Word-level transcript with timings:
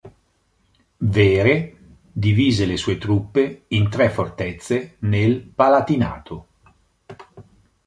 Vere 1.15 1.57
divise 2.11 2.65
le 2.65 2.75
sue 2.75 2.97
truppe 2.97 3.65
in 3.67 3.87
tre 3.87 4.09
fortezze 4.09 4.95
nel 5.01 5.43
Palatinato. 5.43 6.47